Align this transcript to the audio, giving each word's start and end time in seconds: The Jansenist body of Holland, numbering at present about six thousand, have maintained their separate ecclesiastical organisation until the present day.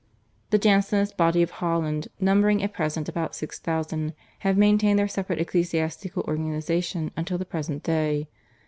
The 0.49 0.57
Jansenist 0.57 1.15
body 1.15 1.43
of 1.43 1.51
Holland, 1.51 2.07
numbering 2.19 2.63
at 2.63 2.73
present 2.73 3.07
about 3.07 3.35
six 3.35 3.59
thousand, 3.59 4.15
have 4.39 4.57
maintained 4.57 4.97
their 4.97 5.07
separate 5.07 5.39
ecclesiastical 5.39 6.23
organisation 6.27 7.11
until 7.15 7.37
the 7.37 7.45
present 7.45 7.83
day. 7.83 8.27